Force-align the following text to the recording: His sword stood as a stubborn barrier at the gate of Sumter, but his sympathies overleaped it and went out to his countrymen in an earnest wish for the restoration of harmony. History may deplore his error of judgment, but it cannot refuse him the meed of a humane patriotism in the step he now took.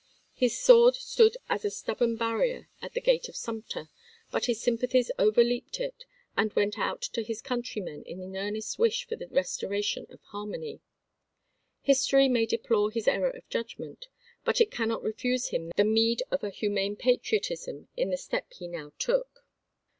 His 0.33 0.57
sword 0.57 0.95
stood 0.95 1.37
as 1.47 1.63
a 1.63 1.69
stubborn 1.69 2.15
barrier 2.15 2.67
at 2.81 2.95
the 2.95 2.99
gate 3.01 3.29
of 3.29 3.35
Sumter, 3.35 3.91
but 4.31 4.45
his 4.45 4.59
sympathies 4.59 5.11
overleaped 5.19 5.79
it 5.79 6.05
and 6.35 6.51
went 6.53 6.79
out 6.79 7.03
to 7.03 7.21
his 7.21 7.39
countrymen 7.39 8.01
in 8.05 8.19
an 8.19 8.35
earnest 8.35 8.79
wish 8.79 9.05
for 9.07 9.15
the 9.15 9.27
restoration 9.27 10.07
of 10.09 10.19
harmony. 10.31 10.81
History 11.83 12.27
may 12.27 12.47
deplore 12.47 12.89
his 12.89 13.07
error 13.07 13.29
of 13.29 13.47
judgment, 13.49 14.07
but 14.43 14.59
it 14.59 14.71
cannot 14.71 15.03
refuse 15.03 15.49
him 15.49 15.71
the 15.77 15.83
meed 15.83 16.23
of 16.31 16.43
a 16.43 16.49
humane 16.49 16.95
patriotism 16.95 17.87
in 17.95 18.09
the 18.09 18.17
step 18.17 18.51
he 18.53 18.67
now 18.67 18.93
took. 18.97 19.45